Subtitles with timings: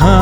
[0.00, 0.14] రొట్టె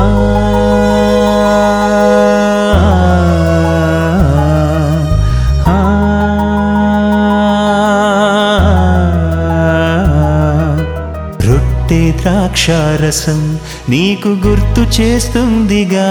[12.21, 13.59] ద్రాక్షారసం
[13.89, 16.09] నీకు గుర్తు చేస్తుందిగా.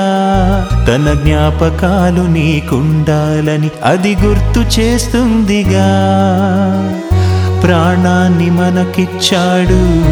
[0.89, 5.89] తన జ్ఞాపకాలు నీకుండాలని అది గుర్తు చేస్తుందిగా.
[7.63, 10.07] ప్రాణాన్ని మనకిచ్చాడు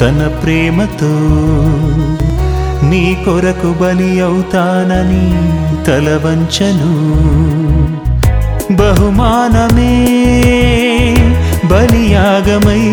[0.00, 1.14] తన ప్రేమతో.
[2.88, 5.26] నీ కొరకు బలి అవుతానని
[5.84, 6.92] తలవంచను.
[8.72, 9.92] బహుమానమే
[11.64, 12.84] బలియాగమై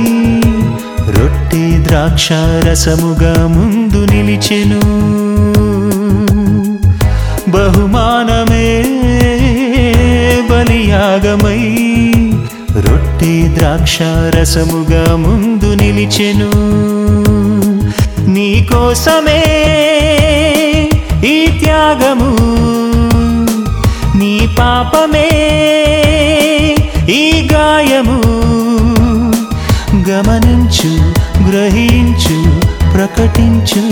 [1.07, 4.81] రొట్టె ద్రాక్షారసముగా ముందు నిలిచెను.
[7.51, 8.83] బహుమానమే
[10.49, 11.63] బలియాగమై
[12.75, 16.94] రొట్టె ద్రాక్షారసముగా ముందు నిలిచెను.
[18.35, 19.43] నీకోసమే
[21.25, 22.35] ఈ త్యాగము.
[24.17, 25.29] నీ పాపమే
[27.09, 28.21] ఈ గాయము.
[30.09, 30.91] గమనించు
[31.49, 32.59] గ్రహించు
[32.91, 33.83] ప్రకటించు.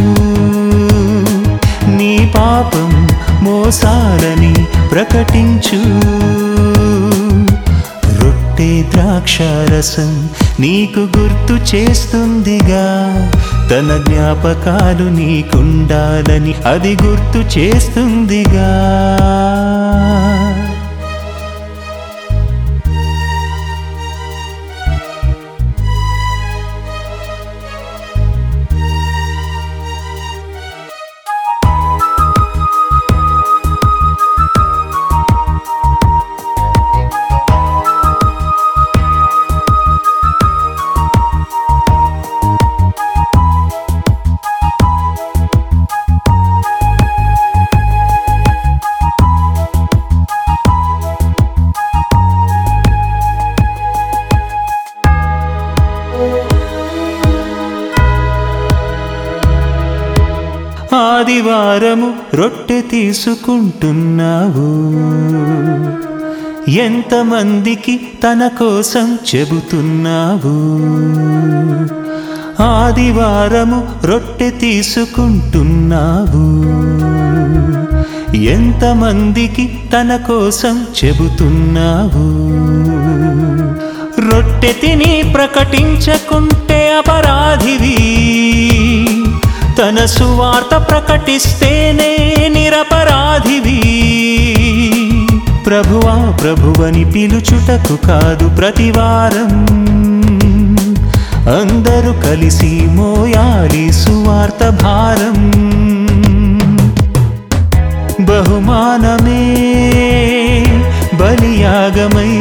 [1.89, 3.07] నీ పాపం
[3.41, 4.53] మోసాలని
[4.91, 5.81] ప్రకటించు.
[8.21, 12.85] రొట్టె ద్రాక్షారసం నీకు గుర్తు చేస్తుందిగా.
[13.71, 18.69] తన జ్ఞాపకాలు నీకుండాలని అది గుర్తు చేస్తుందిగా.
[60.93, 64.69] ఆదివారము రొట్టె తీసుకుంటున్నావు.
[66.69, 70.55] ఎంతమందికి తన కోసం చెబుతున్నావు?
[72.63, 75.63] ఆదివారము రొట్టె తీసుకుంటున్నావు.
[78.35, 82.27] ఎంతమందికి తన కోసం చెబుతున్నావు?
[84.31, 88.13] రొట్టె తిని ప్రకటించకుంటే అపరాధివి.
[89.79, 93.81] తన సువార్త ప్రకటిస్తేనే నిరపరాధివి.
[95.67, 99.65] ప్రభువా ప్రభువని పిలుచుటకు కాదు ప్రతివారం.
[101.47, 105.51] అందరూ కలిసి మోయాలి సువార్త భారం.
[108.19, 109.45] బహుమానమే
[111.13, 112.37] బలియాగమై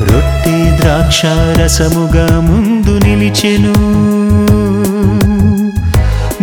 [0.00, 3.74] రొట్టె ద్రాక్షారసముగా ముందు నిలిచెను.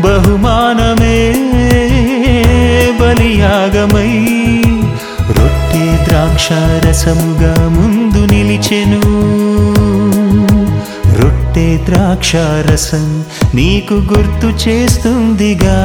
[0.04, 1.18] బహుమానమే
[3.02, 4.12] బలియాగమై
[5.38, 9.02] రొట్టె ద్రాక్షారసముగా ముందు నిలిచెను
[11.20, 13.06] రొట్టె ద్రాక్షారసం
[13.56, 15.78] నీకు గుర్తు చేస్తుందిగా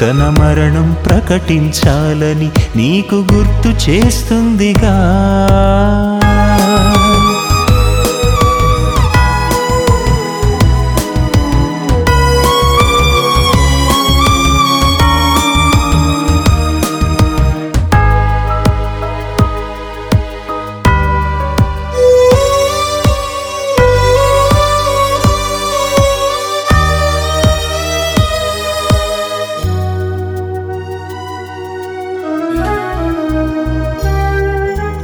[0.00, 4.94] తన మరణం ప్రకటించాలని నీకు గుర్తు చేస్తుందిగా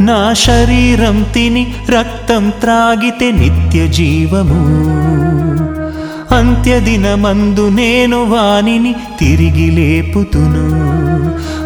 [0.06, 4.66] నా శరీరం తిని రక్తం త్రాగితే నిత్య జీవము.
[6.34, 10.68] అంత్యదినమందు నేను వానిని తిరిగి లేపుతును.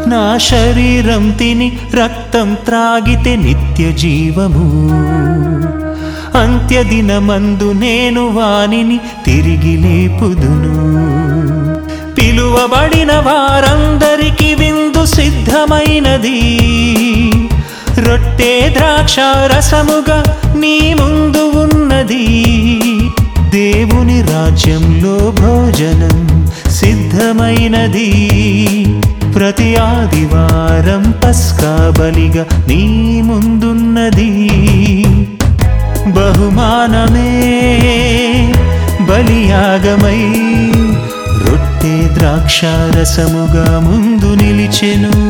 [0.08, 4.90] నా శరీరం తిని రక్తం త్రాగితే నిత్య జీవము.
[6.38, 10.75] అంత్యదినమందు నేను వాణిని తిరిగి లేపుదును.
[12.14, 16.60] పిలువబడిన వారందరికి విందు సిద్ధమైనది.
[17.98, 19.16] రొట్టె ద్రాక్ష
[19.56, 20.25] రసముగా
[20.56, 22.44] నీ ముందు ఉన్నది.
[23.50, 28.10] దేవుని రాజ్యంలో భోజనం సిద్ధమైనది.
[29.34, 34.48] ప్రతి ఆదివారం పస్కా బలిగా నీ ముందున్నది.
[36.06, 37.32] బహుమానమే
[39.00, 40.22] బలియాగమై
[41.46, 45.30] రొట్టె ద్రాక్షారసముగా ముందు నిలిచెను.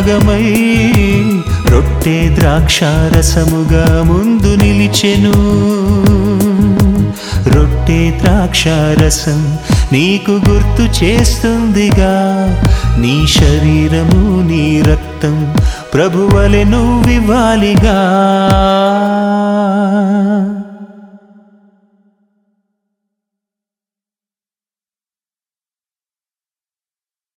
[0.00, 5.32] బహుమానమే రొట్టె ద్రాక్షారసముగా ముందు నిలిచెను.
[7.54, 9.58] రొట్టె ద్రాక్షారసం
[9.92, 12.14] నీకు గుర్తు చేస్తుందిగా.
[12.98, 15.54] నీ శరీరము నీ రక్తం
[15.94, 17.98] ప్రభువలె నువ్వివ్వాలిగా.